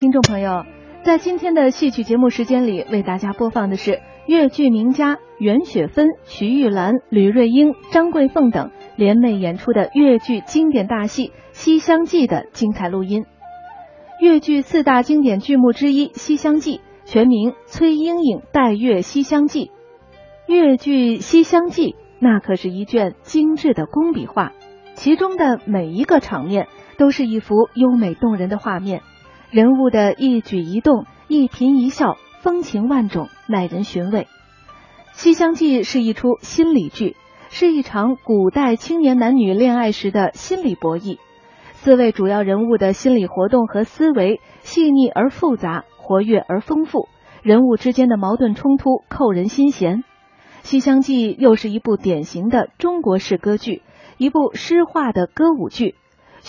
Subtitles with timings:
[0.00, 0.64] 听众朋友，
[1.04, 13.26] 在今天的戏曲节目时间里，为大家播放的是越剧名家袁雪芬、徐玉兰、吕瑞英、张桂凤等联袂演出的越剧经典大戏《西厢记》的精彩录音。
[14.22, 19.66] 越剧四大经典剧目之一《西厢记》，全名《崔莺莺代阅西厢记》。
[20.46, 21.88] 越剧《西厢记》
[22.18, 24.52] 那可是一卷精致的工笔画，
[24.94, 29.02] 其中的每一个场面都是一幅优美动人的画面。
[29.50, 34.20] 人物的一举一动、一颦一笑，风情万种，耐人寻味。
[35.10, 37.16] 《西厢记》是一出心理剧，
[37.48, 41.18] 是一场古代青年男女恋爱时的心理博弈。
[41.72, 47.08] 四位主要人物的心理活动和思维细腻而复杂，活跃而丰富，
[47.42, 49.98] 人物之间的矛盾冲突扣人心弦。
[50.62, 53.82] 《西厢记》又是一部典型的中国式歌剧，
[54.16, 55.96] 一部诗化的歌舞剧。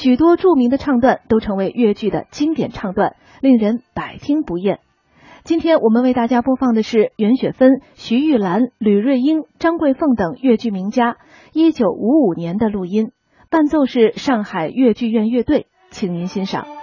[0.02, 4.80] 许多著名的唱段都成为越剧的经典唱段，令人百听不厌。
[5.44, 11.18] 今天我们为大家播放的是袁雪芬、徐玉兰、吕瑞英、张桂凤等越剧名家
[11.54, 13.12] 一九五五年的录音，
[13.52, 16.81] 伴奏是上海越剧院乐队，请您欣赏。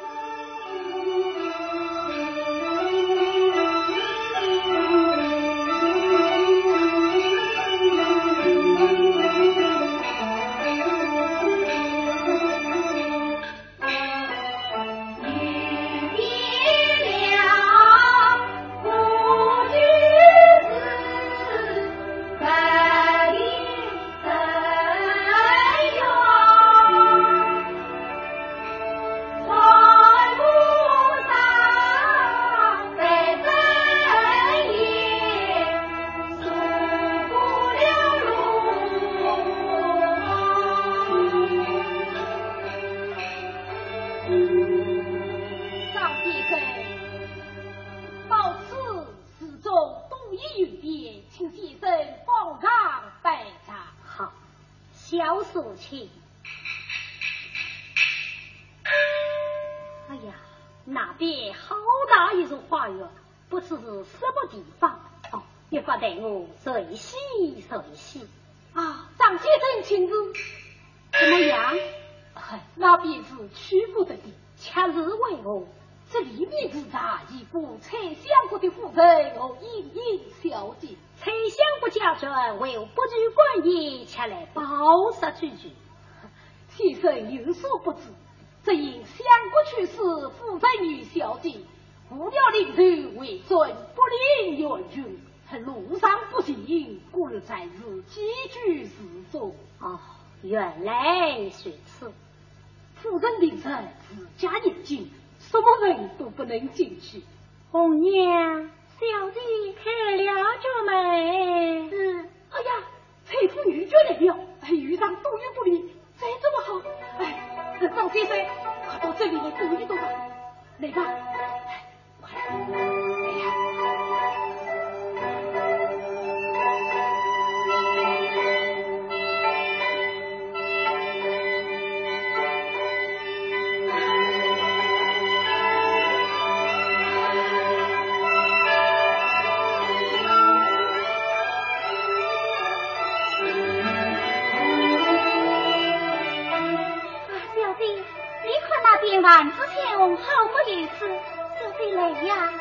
[151.99, 152.58] 哎呀。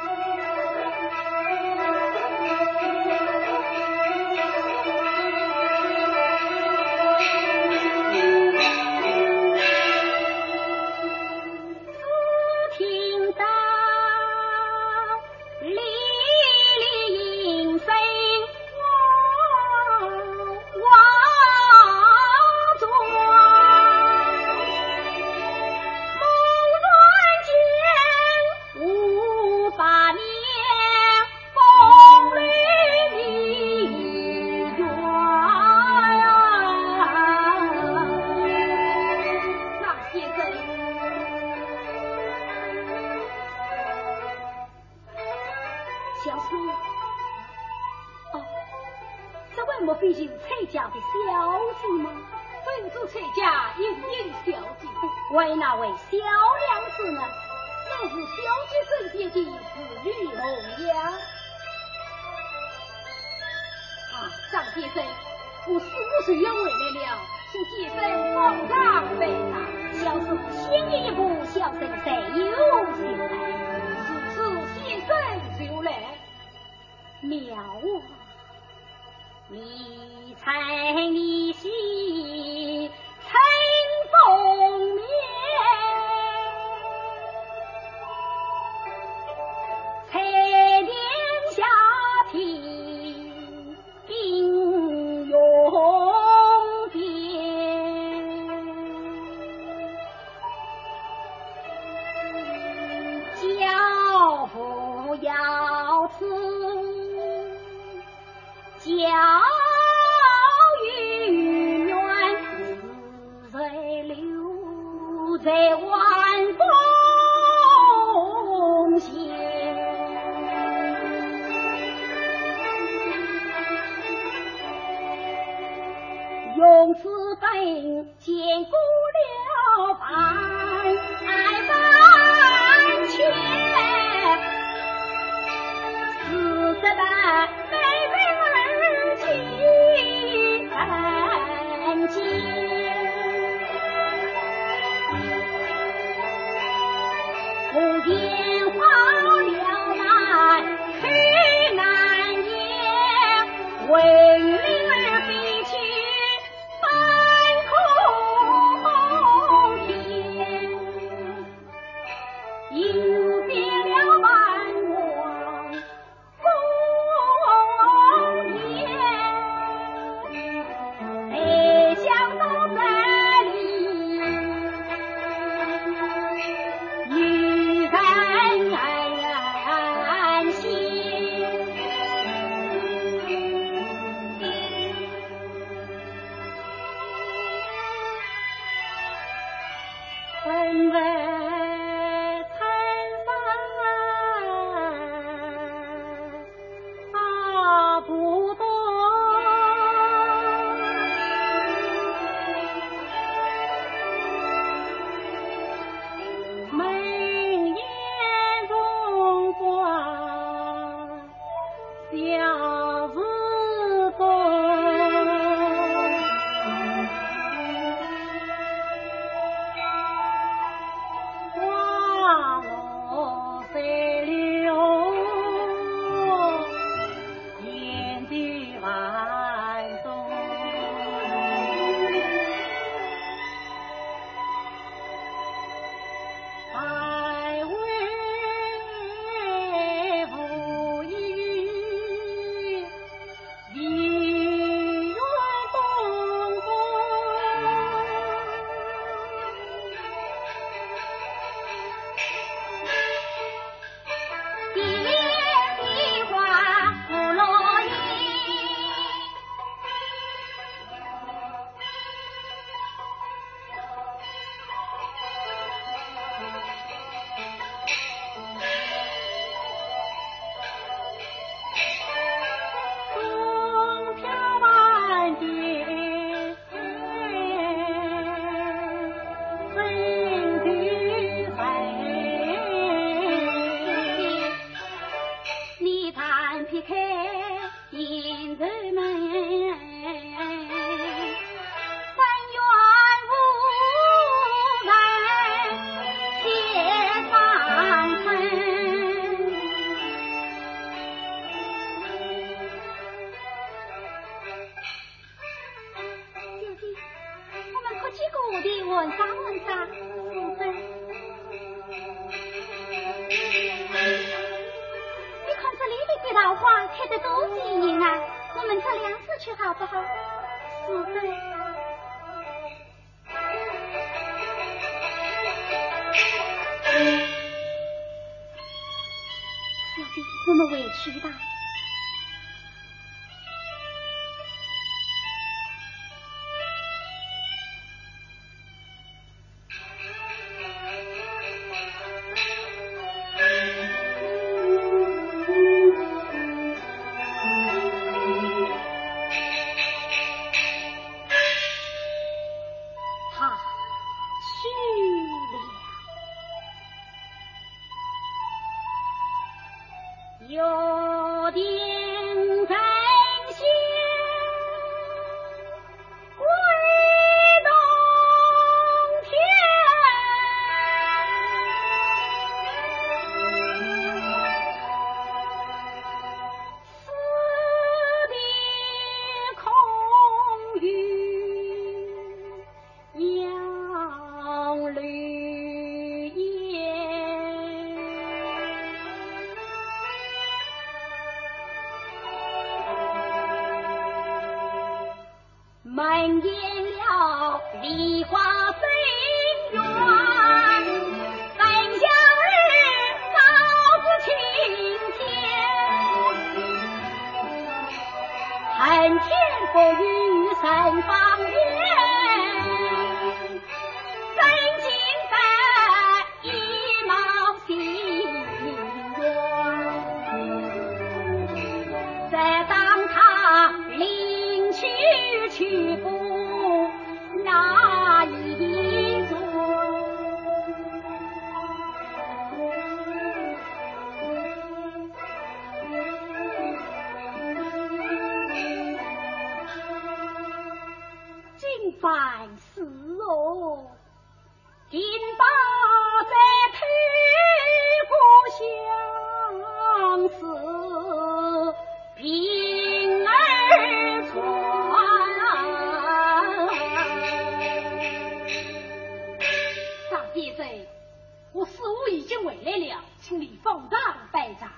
[463.27, 463.99] 请你奉上
[464.31, 464.71] 拜茶。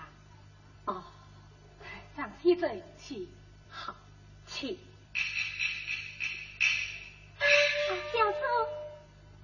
[0.86, 1.04] 哦，
[2.18, 3.30] 张先生，请。
[3.70, 3.94] 好，
[4.48, 4.74] 请。
[7.38, 7.46] 啊，
[8.12, 8.38] 小叔，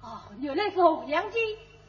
[0.00, 1.38] 哦，原来是红娘姐，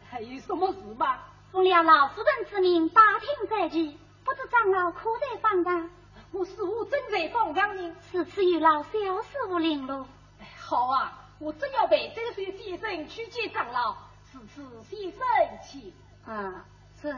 [0.07, 1.17] 还有什么事吗？
[1.51, 5.89] 奉了老夫人之命，打听在即，不知长老可在方丈？
[6.31, 7.95] 我师傅正在方丈呢。
[8.11, 10.05] 此次有劳小师傅领路。
[10.39, 13.95] 哎好啊，我正要陪周水先生去见长老，
[14.31, 15.19] 此次先生
[15.67, 15.91] 请。
[16.27, 16.63] 啊，
[17.01, 17.11] 这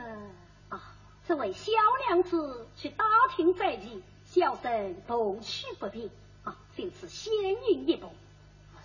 [0.69, 0.95] 啊，
[1.27, 1.71] 这位小
[2.07, 3.05] 娘子去打
[3.35, 6.09] 听在即，小生同去不便
[6.43, 7.33] 啊，就此先
[7.69, 8.11] 饮一步。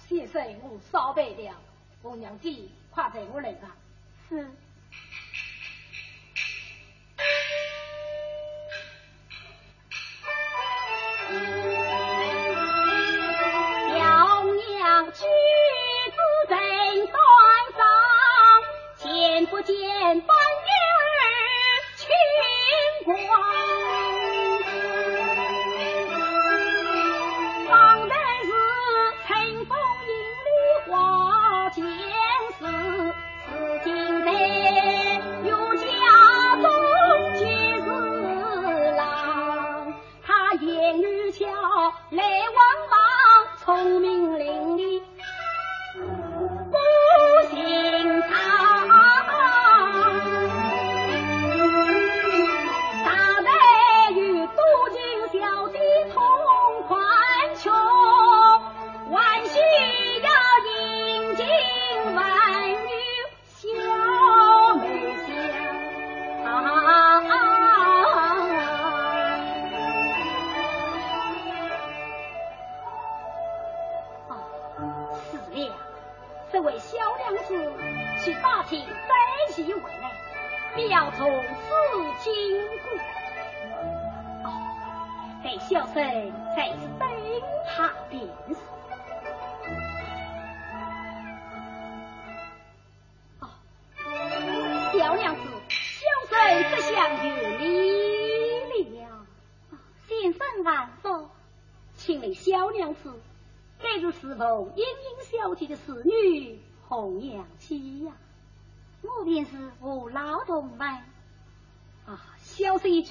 [0.08, 1.56] 先生，我烧白了。
[2.02, 2.48] 我娘子，
[2.90, 3.74] 快在我来吧。
[4.28, 4.48] 是。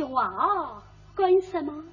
[0.03, 0.83] 小生一句话哦，
[1.15, 1.83] 干什么？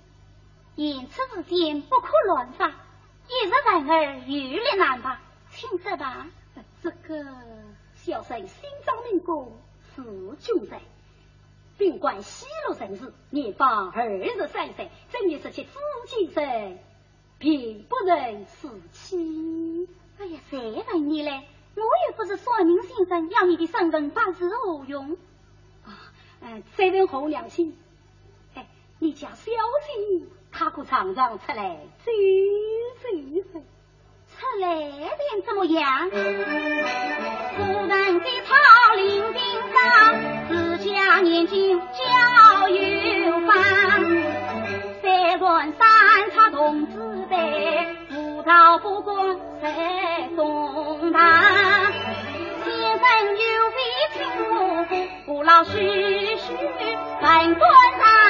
[0.75, 5.21] 言辞之间不可乱发，一日人儿遇力难吧，
[5.52, 6.26] 请这吧。
[6.83, 7.25] 这个
[7.95, 9.52] 小生心脏明公，
[9.95, 10.02] 是
[10.40, 10.81] 君在。
[11.79, 16.79] 并管西路人士，年方二十三岁，正月十七紫禁生，
[17.38, 19.88] 并不能死妻。
[20.19, 21.47] 哎呀，谁问你嘞？
[21.76, 25.17] 我又不是算命先生，要你的身份八字何用？
[25.87, 25.97] 啊，
[26.43, 27.89] 嗯，再问侯娘亲，哎，
[29.02, 32.12] 你家小姐她可常常出来走
[33.02, 33.09] 走
[33.50, 33.61] 走？
[34.28, 36.11] 出来点怎么样？
[36.11, 36.16] 夫
[37.88, 39.40] 人给他领兵
[39.73, 39.80] 上，
[40.50, 43.57] 自家年轻较有方。
[45.00, 46.99] 三轮三叉同志
[47.30, 51.90] 辈，葡萄不光在中堂。
[52.64, 53.02] 先生
[53.35, 53.78] 有非
[54.12, 54.92] 听我父，
[55.25, 56.54] 父老叔叔
[57.23, 57.64] 本官
[57.99, 58.29] 上。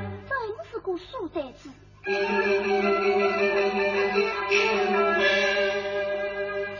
[0.81, 1.69] 过数代子。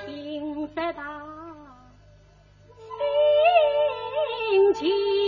[0.05, 1.03] 听得到
[4.74, 5.21] 心。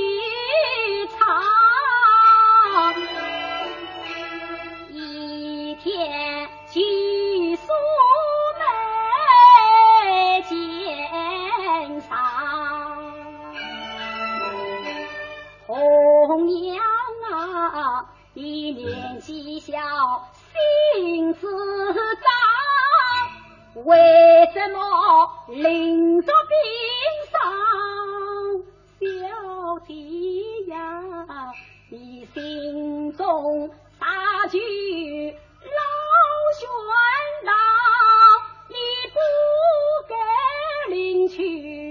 [18.43, 19.71] 你年纪小，
[20.51, 21.47] 心思
[22.15, 23.95] 脏，为
[24.53, 26.57] 什么临着病
[27.31, 27.39] 伤？
[28.99, 30.75] 小弟呀，
[31.87, 35.79] 你心中大惧老
[36.59, 36.67] 玄
[37.45, 37.53] 老，
[38.67, 38.75] 你
[39.13, 39.15] 不
[40.09, 40.13] 该
[40.93, 41.82] 领去。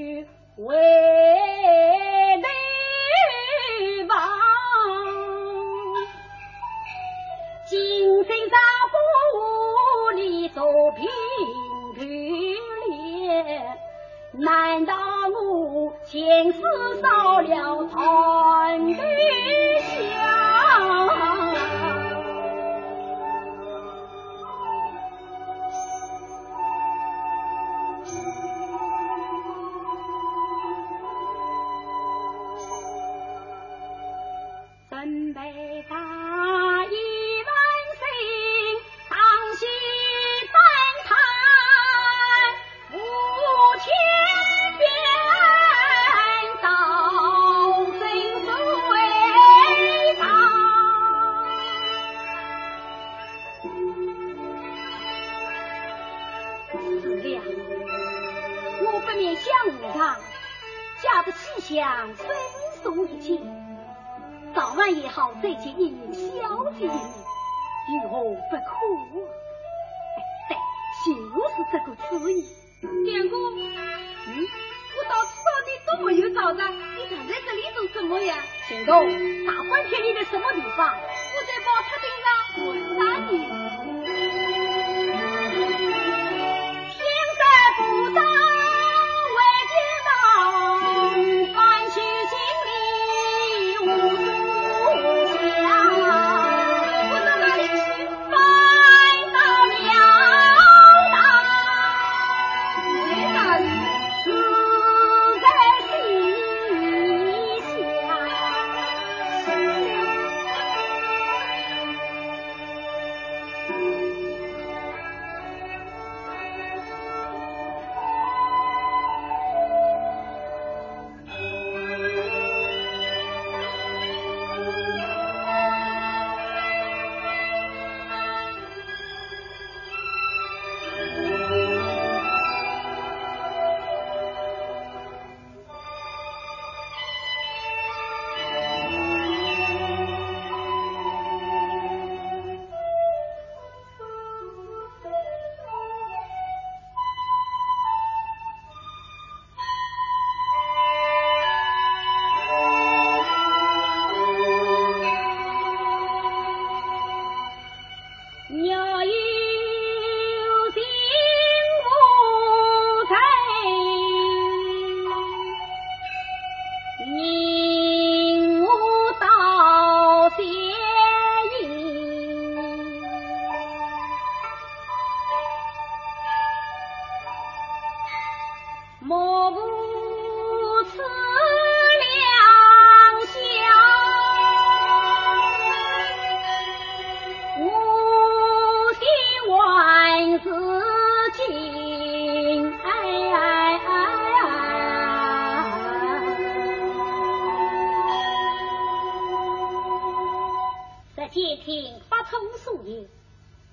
[201.32, 203.08] 且听八重宿也。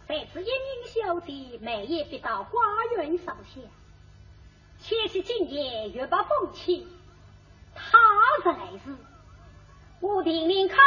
[0.08, 0.52] 谁知一名
[0.88, 2.52] 小弟每夜必到花
[2.96, 3.60] 园上下，
[4.80, 6.88] 且惜今夜月把风清，
[7.76, 8.00] 他
[8.46, 8.54] 在
[8.86, 8.96] 是，
[10.00, 10.78] 我定令看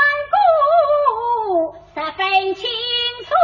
[1.51, 3.35] 过，十分清楚。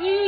[0.00, 0.27] you.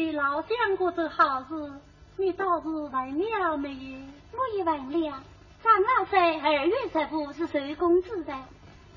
[0.00, 1.72] 你老相公这好事
[2.16, 3.98] 你倒是问了没有
[4.32, 5.22] 我也问了
[5.62, 8.34] 张老三二月十五是谁公子的。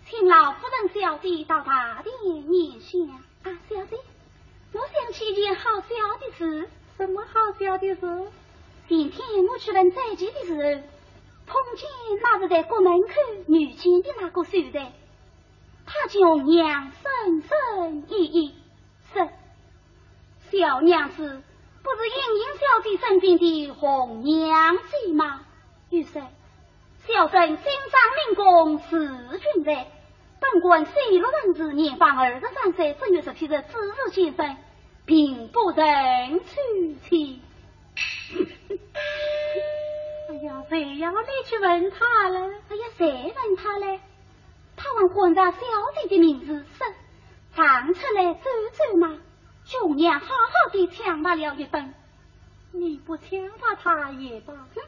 [0.05, 3.09] 请老夫人小弟到大殿面前
[3.43, 3.97] 啊小弟
[4.71, 5.89] 我想起一件好笑
[6.21, 8.31] 的事什么好笑的事？
[8.87, 10.61] 今天我去问再见的时候
[11.45, 11.89] 碰见
[12.23, 13.07] 那个在国门口
[13.47, 14.93] 遇见的那个守代
[15.85, 18.55] 他就娘生生意意
[19.13, 19.27] 是
[20.53, 21.41] 小娘子
[21.81, 25.41] 不是莺莺小姐身边的红娘子吗？
[25.89, 26.27] 玉山，
[27.07, 29.87] 小生今朝领功辞君在，
[30.39, 34.57] 本官西路人士年方二十三岁，正月十七日子日先生，
[35.07, 35.83] 并不曾
[36.45, 37.41] 娶妻。
[40.29, 42.39] 哎呀，谁要你去问他了？
[42.69, 43.99] 哎呀，谁问他嘞？
[44.75, 45.57] 他问皇上小
[45.99, 46.83] 姐的名字是
[47.55, 49.17] 常出来走走吗？
[49.65, 51.93] 九娘好好的抢罢了一本，
[52.71, 53.28] 你不抢
[53.60, 54.54] 把他也罢。
[54.54, 54.82] 哼，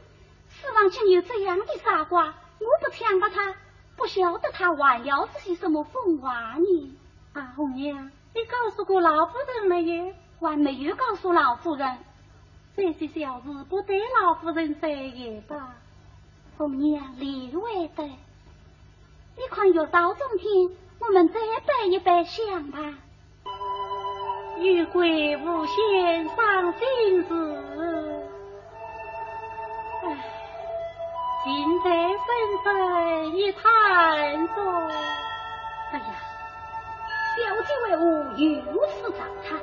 [0.50, 2.34] 世上竟有这样的傻瓜！
[2.58, 3.54] 我不抢把他，
[3.96, 6.96] 不晓得他还要是些什么疯话呢？
[7.32, 10.12] 啊，红娘，你告诉过老夫人没有？
[10.38, 11.98] 还没有告诉老夫人。
[12.76, 15.74] 这些小事不得老夫人说也罢。
[16.58, 18.04] 红娘理会的。
[18.04, 22.94] 你看，月到中天，我们再摆一摆香吧。
[24.58, 27.28] 玉桂无限伤心事，
[30.02, 30.04] 唉，
[31.44, 32.26] 今在纷
[32.64, 34.56] 纷一谈中。
[35.92, 36.04] 哎呀，
[37.36, 38.04] 小姐为何
[38.72, 39.60] 如此长叹？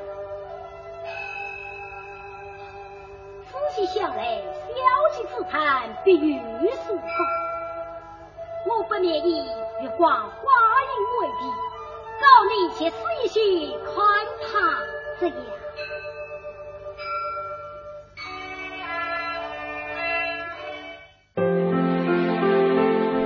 [3.52, 4.72] 仔细想来，小
[5.18, 6.38] 姐之谈必如
[6.70, 7.04] 是话。
[8.68, 9.46] 我不免以
[9.82, 11.42] 月光花影为题。
[12.24, 13.36] 告你且试一试，
[13.84, 13.92] 看
[14.42, 14.48] 他
[15.20, 15.36] 怎样。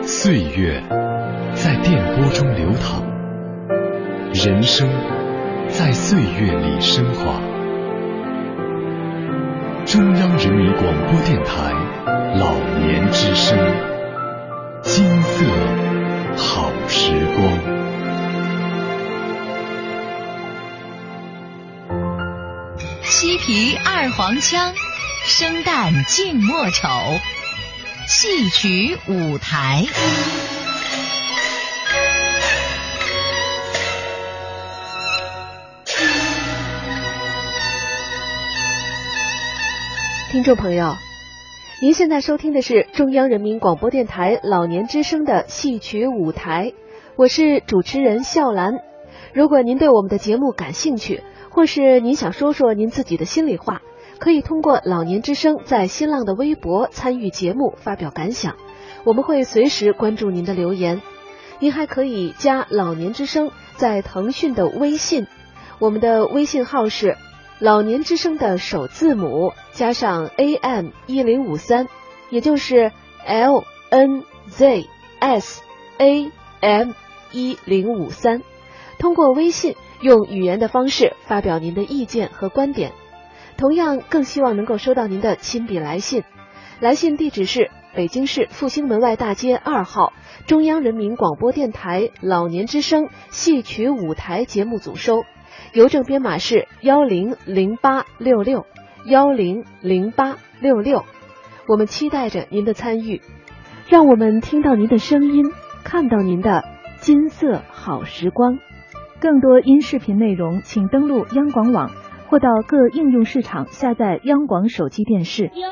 [0.04, 0.82] 岁月
[1.54, 3.04] 在电波中流淌，
[4.34, 4.90] 人生
[5.68, 7.40] 在岁月里升华。
[9.86, 11.72] 中央人民广播电台
[12.36, 13.58] 老年之声，
[14.82, 15.46] 金色
[16.36, 17.77] 好时光。
[23.20, 24.76] 西皮二黄腔，
[25.26, 26.88] 生旦净末丑，
[28.08, 29.84] 戏曲舞台。
[40.32, 40.96] 听众朋友，
[41.82, 46.74] 您现在收听的是中央人民广播电台老年之声的戏曲舞台，
[47.16, 48.74] 我是主持人笑兰。
[49.34, 51.24] 如果您对我们的节目感兴趣，
[51.58, 53.82] 或是您想说说您自己的心里话，
[54.20, 58.58] 可以通过老年之声在新浪的微博参与节目发表感想，
[59.06, 61.02] 我们会随时关注您的留言。
[61.58, 65.26] 您还可以加老年之声在腾讯的微信，
[65.80, 67.18] 我们的微信号是
[67.58, 71.88] 老年之声的首字母加上 AM 一零五三，
[72.30, 72.92] 也就是
[73.26, 74.86] L N Z
[75.20, 75.64] S
[75.98, 76.92] A M
[77.32, 78.44] 一零五三。
[79.00, 79.76] 通过微信。
[80.02, 82.92] 用语言的方式发表您的意见和观点，
[83.58, 86.24] 同样更希望能够收到您的亲笔来信。
[86.80, 90.14] 来信地址是北京市复兴门外大街二号
[90.46, 95.24] 中央人民广播电台老年之声戏曲舞台节目组收，
[95.74, 98.68] 邮政编码是幺零零八六六
[99.06, 101.04] 幺零零八六六。
[101.68, 103.22] 我们期待着您的参与，
[103.90, 105.44] 让我们听到您的声音，
[105.84, 106.64] 看到您的
[107.00, 108.60] 金色好时光。
[109.20, 111.90] 更多音视频内容，请登录央广网
[112.30, 115.50] 或到各应用市场下载央广手机电视。
[115.56, 115.70] 有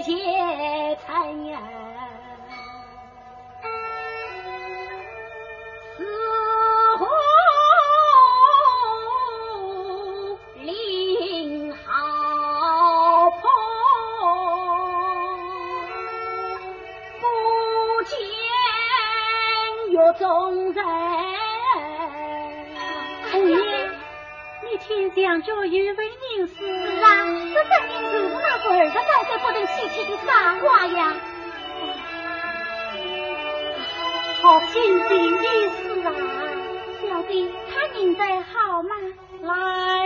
[0.00, 0.57] 山
[25.38, 26.04] 听讲究有位
[26.36, 26.52] 名士
[27.00, 27.06] 啊，
[27.54, 27.78] 这那
[29.38, 29.46] 不
[30.04, 31.14] 的傻瓜呀！
[34.42, 36.10] 好心的意思啊，
[37.02, 38.90] 小弟他人在好吗？
[39.42, 39.97] 兰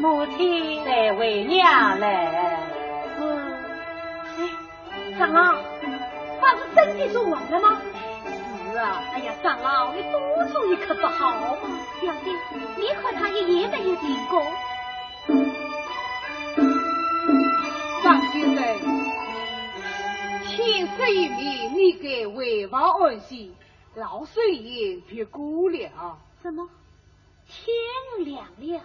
[0.00, 2.58] 母亲，在为娘来。
[3.18, 3.52] 嗯，
[4.38, 5.62] 哎，长老，
[6.40, 7.82] 他是真的是坏了吗？
[8.72, 11.58] 是啊，哎呀，长老，你多注意可不好吗？
[12.00, 12.30] 兄弟，
[12.78, 14.42] 你看他一夜没有停工。
[18.02, 18.64] 张先生，
[20.46, 23.54] 天色已明，你该回房安息，
[23.94, 26.16] 老生意别顾了。
[26.40, 26.66] 什么？
[27.46, 28.80] 天亮了？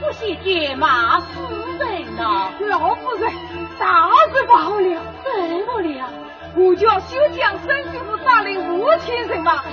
[0.00, 1.40] 不喜见马夫
[1.78, 2.50] 人呢？
[2.60, 3.32] 老夫人，
[3.78, 5.02] 大事不好了！
[5.24, 5.30] 怎
[5.66, 6.10] 么了？
[6.54, 9.64] 我叫修江生就是大领五千人马，开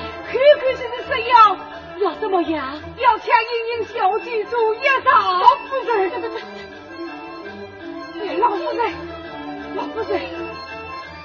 [0.59, 1.57] 开心心食药，
[1.99, 2.77] 要怎么样？
[2.97, 6.11] 要抢英英小姐做一大夫人。
[8.39, 8.91] 老夫人，
[9.75, 10.21] 老夫人，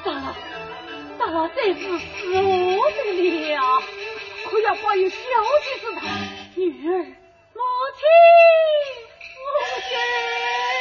[0.04, 0.34] 大老，
[1.18, 3.82] 大老，这是死我的了。
[4.50, 5.16] 可要保佑小
[5.62, 6.00] 姐知道，
[6.56, 7.06] 女儿，
[7.58, 7.64] 母
[7.98, 8.06] 亲，
[9.34, 9.42] 母
[9.88, 10.77] 亲。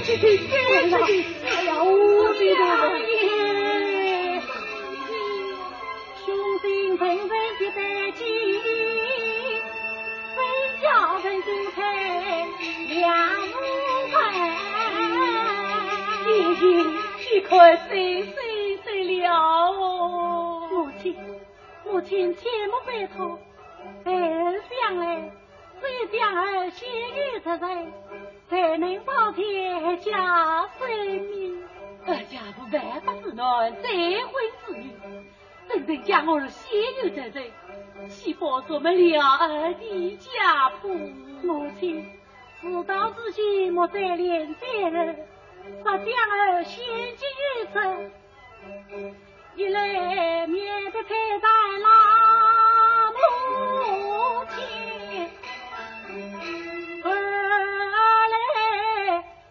[0.00, 1.12] 母亲，母亲，
[1.44, 1.84] 哎呀，我
[2.32, 2.64] 的女儿，
[6.24, 6.26] 雄
[6.58, 7.02] 心振
[7.58, 7.78] 不待，
[12.88, 12.98] 两
[13.50, 13.52] 目
[14.16, 14.18] 黑。
[16.24, 16.64] 母亲，
[17.30, 17.50] 你看
[17.90, 17.92] 谁
[18.22, 18.34] 谁
[18.82, 18.88] 谁
[19.20, 19.28] 了？
[20.70, 21.04] 母亲，
[21.84, 22.40] 母亲，切
[22.70, 23.38] 莫悲痛，
[24.02, 25.30] 再想来，
[25.82, 26.88] 再想儿，先
[27.42, 27.68] 干出来。
[28.50, 30.88] 才能保全家生
[31.22, 31.62] 命，
[32.28, 33.88] 家父万不得已再
[34.26, 34.34] 婚
[34.66, 34.90] 子女，
[35.68, 37.40] 等等将我先留在此，
[38.08, 40.90] 先保住我们儿的家破。
[41.44, 42.04] 母亲，
[42.60, 43.14] 自当
[43.70, 45.16] 莫再连累，
[45.84, 46.84] 把将儿先
[47.16, 47.24] 接
[47.72, 48.10] 于，
[49.54, 51.08] 一来免得再
[51.40, 51.88] 缠劳
[53.12, 54.58] 母亲。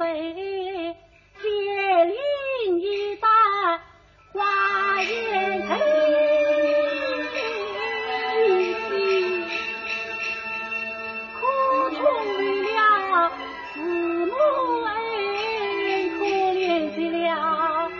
[0.00, 0.12] 非血
[2.06, 2.14] 淋
[2.80, 3.28] 淋打
[4.32, 4.40] 花
[5.02, 5.68] 言，可
[11.90, 12.00] 惜可
[16.54, 17.92] 怜，惜了的。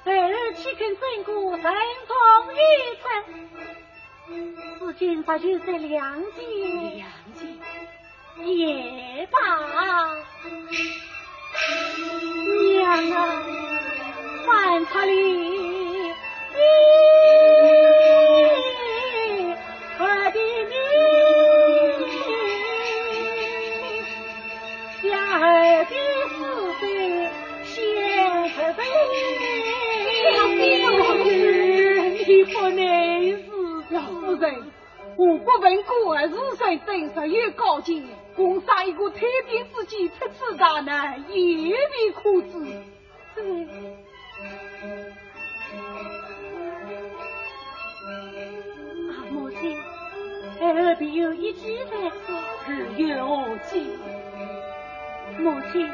[0.03, 1.63] 孩儿岂肯整个神
[2.07, 2.13] 通
[2.53, 2.57] 一
[3.01, 3.05] 尘？
[4.79, 6.37] 此君不就在良间，
[6.97, 7.41] 良间
[8.45, 9.37] 也罢。
[12.73, 13.17] 娘啊，
[14.47, 15.48] 万茶里。
[35.69, 38.03] 我不问过儿子身真实有高见，
[38.35, 42.57] 共上一个太平之计，出此大难，也未可知。
[49.29, 49.77] 母亲，
[50.59, 52.33] 儿必有一计在手，
[52.65, 53.91] 是有何计？
[55.37, 55.87] 母亲，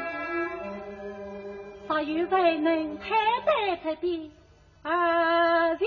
[1.86, 3.14] 尚有未能太
[3.44, 4.30] 白这边，
[4.82, 5.84] 儿子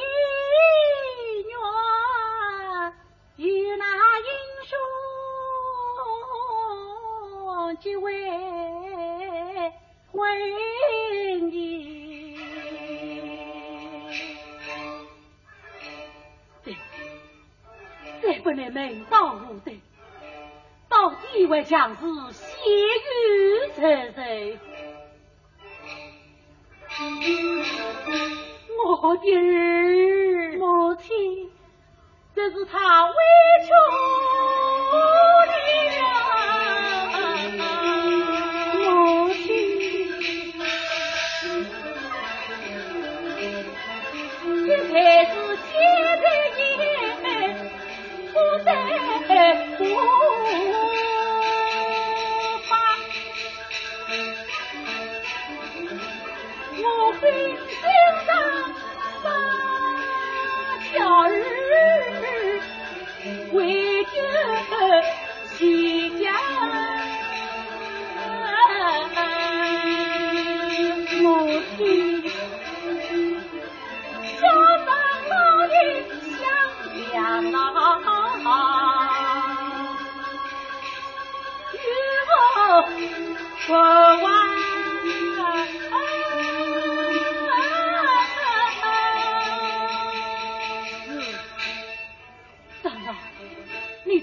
[3.39, 3.85] 与那
[4.19, 4.25] 英
[4.65, 4.77] 雄
[7.79, 8.29] 结为
[10.11, 10.19] 婚
[11.49, 12.37] 姻。
[16.65, 16.75] 对，
[18.21, 19.79] 再不能门当户对。
[20.89, 22.01] 到底为将士
[22.33, 24.21] 血雨成仇，
[28.85, 31.49] 我的儿母亲，
[32.39, 33.13] 这是他委
[33.65, 33.73] 屈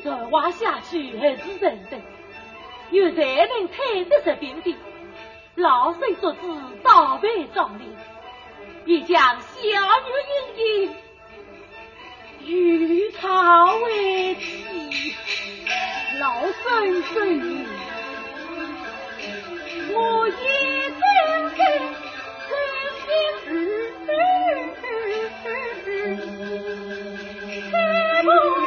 [0.07, 1.99] 再挖下去还是人的，
[2.91, 4.77] 有才能踩得这平地。
[5.57, 6.39] 老身所知，
[6.85, 7.89] 倒背壮烈，
[8.85, 9.69] 必将小女
[10.55, 10.95] 英英
[12.45, 15.13] 与他为妻。
[16.21, 17.67] 老身遵命，
[19.93, 21.01] 我一生
[21.57, 21.59] 在
[22.47, 22.53] 真
[23.03, 23.07] 心
[24.07, 24.13] 儿，
[27.73, 27.75] 再
[28.23, 28.66] 不。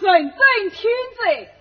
[0.00, 1.52] 还是神真天在，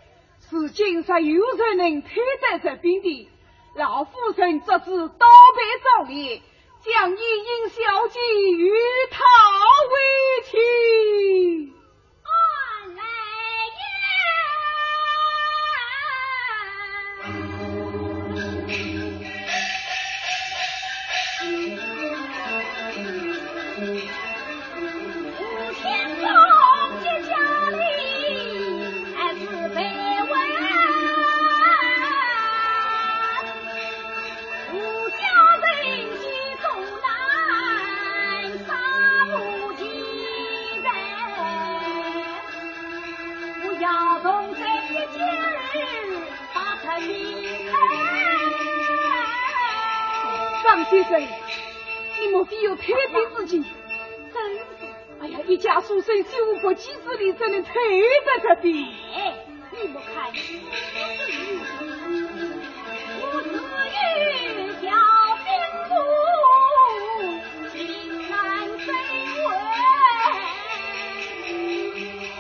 [0.50, 3.30] 是今日有人能推在这边的，
[3.76, 6.42] 老夫人这次倒背壮烈。
[6.80, 8.20] 将一应小姐
[8.56, 8.72] 与
[9.12, 9.20] 他
[9.92, 9.96] 为
[10.44, 11.74] 妻
[50.68, 50.86] 妻。
[50.90, 51.22] 先生，
[52.20, 53.64] 你莫非有特别之情？
[54.34, 54.62] 真是！
[55.22, 57.74] 哎呀，一家书生修过几十里，怎能退
[58.26, 58.76] 在这边？
[59.72, 60.32] 你莫看，
[63.22, 64.86] 我自与小
[65.44, 65.48] 兵
[65.90, 65.92] 部，
[67.70, 67.76] 心
[68.30, 68.34] 难
[68.80, 68.88] 谁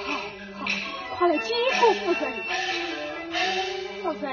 [0.05, 0.07] 好
[0.59, 0.61] 好，
[1.17, 1.45] 快来接
[1.79, 2.23] 过夫人。
[4.03, 4.25] 夫人，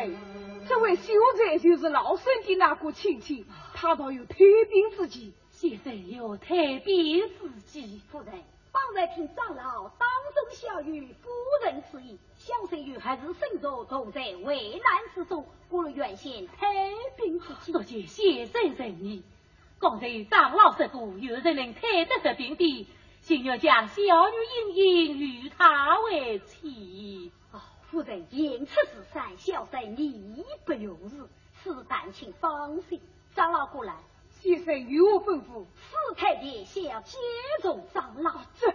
[0.68, 3.44] 这位秀才就是老孙的那个亲戚。
[3.84, 8.00] 他倒有太平之计，先生有太平之计。
[8.10, 8.32] 夫人，
[8.72, 11.28] 方才听长老当众笑语夫
[11.62, 16.66] 人之意，小生女还是身着同在危难之中，不如愿献太
[17.18, 17.72] 平之计。
[17.72, 19.22] 多谢先生仁义。
[19.78, 22.88] 刚才长老说过，有人能推得这病地，
[23.20, 27.30] 请要将小女英英与他为妻。
[27.52, 27.60] 哦，
[27.90, 31.28] 夫人言出此善，小生义不容辞，
[31.62, 32.98] 此但请放心。
[33.34, 33.94] 长老过来，
[34.40, 35.66] 先生有我吩咐？
[35.90, 37.18] 四太爷先要接
[37.62, 38.30] 种长老。
[38.60, 38.68] 这，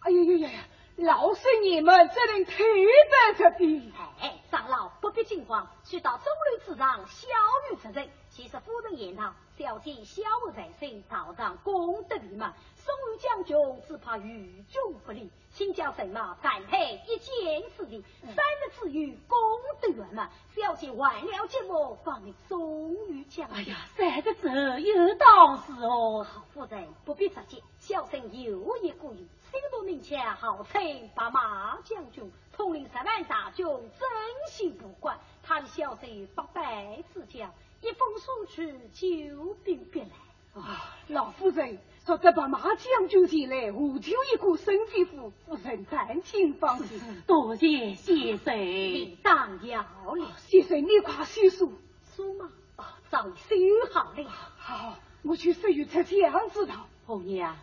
[0.00, 0.60] 哎呀呀呀呀！
[0.96, 3.92] 老师你们只能退在这边。
[4.20, 7.26] 哎，长老不必惊慌，去到中路之上，小
[7.70, 8.08] 女责任。
[8.34, 13.56] 其实夫人言道，小姐小无在身，道上功德圆满，宋玉将军
[13.86, 19.38] 只怕与众不利，请教神马反配一件事情，三日之余功
[19.80, 23.56] 德圆满，小姐完了节目，放你宋玉将军。
[23.56, 24.48] 哎呀，三个字
[24.80, 34.08] 有道是哦，好夫人不必着急，小生有一故意，心多名强，号称白马将军，统领十万大军，真
[34.50, 37.52] 心不管，他的小婿八百之将。
[37.80, 40.06] 一封书去，救兵必来。
[40.54, 47.22] 啊，老夫人说这把马将军前来，无求一个身体服，夫人暂请放心。
[47.26, 50.32] 多谢先生，你当要了。
[50.38, 51.72] 先生，你快洗漱。
[52.14, 52.50] 书吗？
[52.76, 53.56] 哦，早已修
[53.92, 54.30] 好了。
[54.56, 56.86] 好，我去十月才将知道。
[57.04, 57.56] 红娘，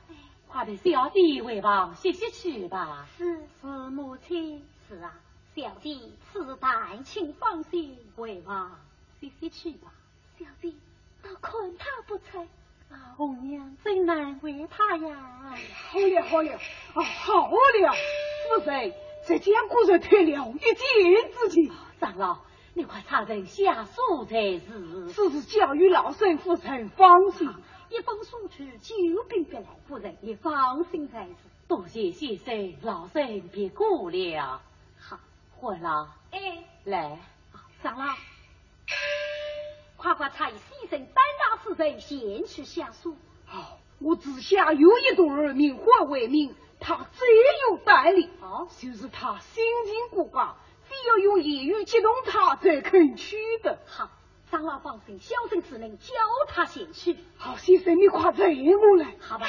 [0.47, 3.07] 快陪小弟回房歇歇去吧。
[3.17, 4.63] 是是，母亲。
[4.87, 5.13] 是啊，
[5.53, 8.79] 小弟此旦请放心回房
[9.19, 9.91] 歇歇去吧。
[10.39, 10.77] 小弟，
[11.23, 12.47] 我看他不成。
[12.89, 15.53] 老娘真难为他呀！
[15.91, 17.93] 好了好了，啊好了，
[18.47, 18.93] 夫人，
[19.27, 21.71] 这将果然退了一箭之情。
[21.99, 22.39] 长老，
[22.73, 25.09] 你快查人下书才是。
[25.09, 27.49] 此事交与老身夫人放心。
[27.89, 29.65] 一封书去，救兵必来。
[29.85, 31.35] 夫人你放心才是。
[31.67, 34.61] 多谢先生，老身别过了。
[35.61, 36.09] 好，回了。
[36.31, 37.19] 哎，来，
[37.83, 38.15] 长老。
[39.95, 43.15] 快快差牺牲单大夫人先去下书。
[43.45, 47.27] 好，我只想有一对儿名花为名，他最
[47.69, 48.27] 有胆力。
[48.41, 50.49] 哦，就是他心情古怪，
[50.89, 53.77] 非要用言语激动他才肯去的。
[53.85, 54.09] 好，
[54.49, 56.15] 长老放心，小生只能教
[56.47, 57.17] 他先去。
[57.37, 59.15] 好，先生你快载我来。
[59.19, 59.45] 好吧。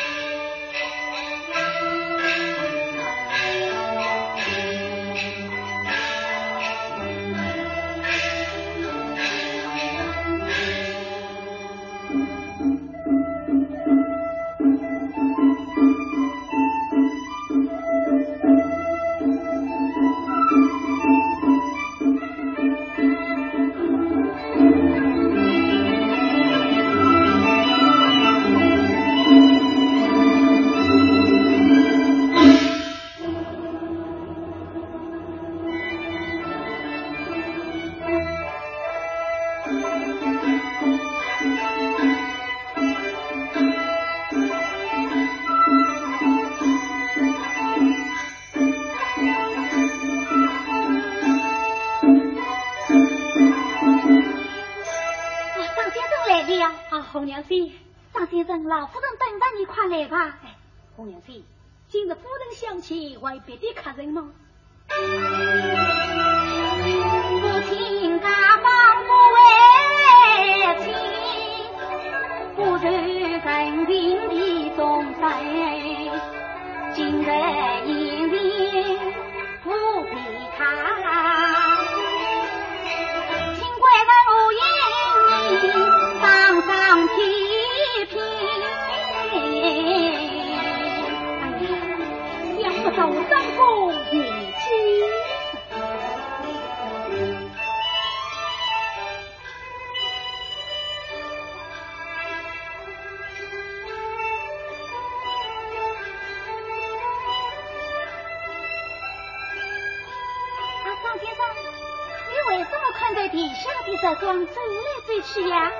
[112.70, 115.70] 怎么看在地下的这桩走来走去呀？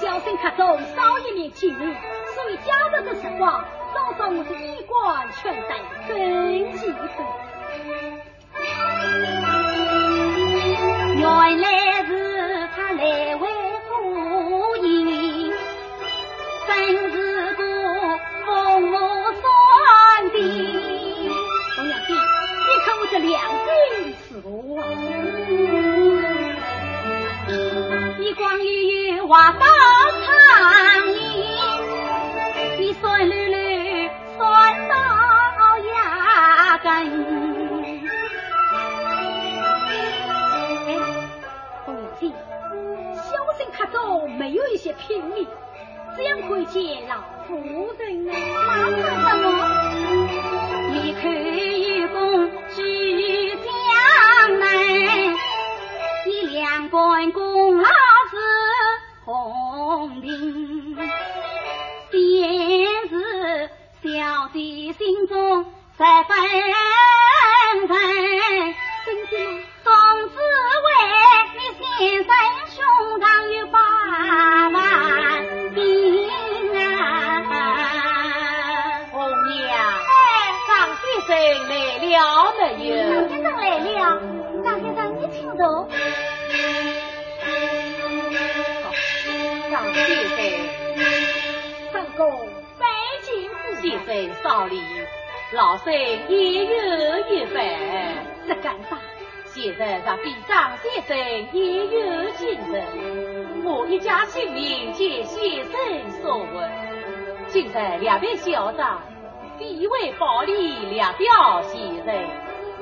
[0.00, 1.96] 小心客中少一面亲人，
[2.34, 3.64] 所以家人的时光。
[3.94, 6.98] 早上我的衣冠全在真气分，
[11.16, 13.48] 原来是他来为
[13.88, 15.52] 夫迎，
[16.66, 17.60] 真是个
[18.44, 18.96] 风我
[19.32, 19.42] 双
[20.32, 20.36] 的。
[21.74, 23.32] 红娘子，你看我这两
[23.64, 23.66] 根
[24.14, 24.48] 刺我，
[28.38, 28.70] 光悠
[29.16, 29.66] 悠话到
[30.24, 31.18] 长夜，
[32.78, 34.08] 你孙女女。
[34.36, 34.94] 酸到
[35.78, 36.86] 牙根。
[43.16, 43.26] 小
[43.58, 45.44] 生客中没有一些品名，
[46.14, 47.16] 怎样可以见老
[47.48, 47.56] 夫
[47.98, 48.32] 人呢？
[48.32, 49.46] 那是什么？
[50.94, 53.66] 一口玉弓举江
[54.60, 54.64] 南，
[56.24, 57.88] 你两关功劳
[64.92, 65.64] 心中
[65.96, 66.36] 十分
[69.06, 69.90] 真的吗总
[70.28, 70.36] 指
[70.84, 70.88] 为
[71.56, 71.88] 你先
[72.24, 72.30] 生
[72.68, 72.76] 胸
[73.20, 73.24] 膛
[73.58, 73.76] 有八
[74.68, 74.78] 万
[75.74, 75.80] 兵
[76.76, 76.82] 啊。
[79.10, 79.16] 红
[79.48, 79.56] 娘。
[79.72, 80.12] 哎
[80.68, 80.70] 张
[81.00, 82.20] 先生来了没有
[93.88, 94.82] 先生少礼，
[95.52, 97.64] 老身也有一份。
[98.46, 98.98] 这干啥？
[99.46, 101.16] 现在咱比张先生
[101.52, 106.70] 也有精神，我一家亲民见先生所问，
[107.46, 109.00] 今日两位校长，
[109.58, 112.14] 必为保利两表先生，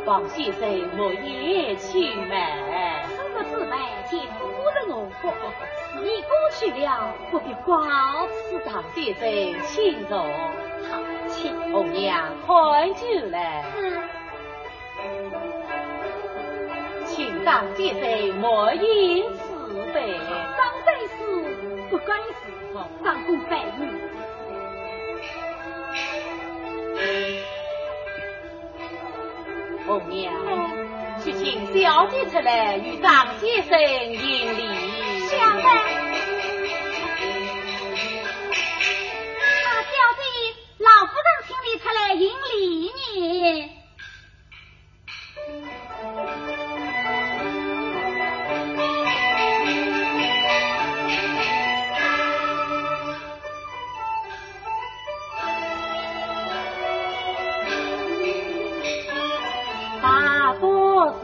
[0.06, 3.06] 望先生莫言轻慢。
[3.06, 3.76] 什么滋味？
[4.10, 5.32] 见夫人我过，
[5.92, 8.58] 事已过去了，不必告辞。
[8.64, 10.26] 张先生请坐。
[11.72, 13.64] 红娘喝酒来。
[17.04, 18.82] 请张先生莫言
[19.34, 19.42] 慈
[19.94, 20.18] 悲。
[20.56, 21.16] 张真是
[21.88, 22.34] 不关事，
[23.04, 23.80] 张公拜你。
[29.86, 30.34] 红娘，
[31.22, 34.18] 去请小姐出来与张先生行
[34.58, 34.60] 礼。
[35.26, 35.62] 小妹，
[40.86, 42.22] 老夫人，请你出来迎
[42.52, 42.54] 礼
[42.92, 42.96] 呢。
[60.00, 60.04] 大
[60.60, 60.64] 公
[61.20, 61.22] 子，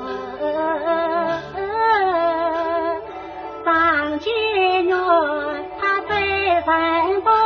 [4.19, 4.27] 姐，
[5.81, 6.11] 他最
[6.63, 6.71] 风
[7.23, 7.41] 光。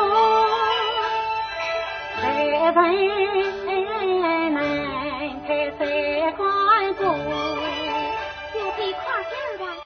[2.66, 2.82] 人们
[5.46, 7.00] 拍开欢呼
[8.52, 9.66] 就会跨劲儿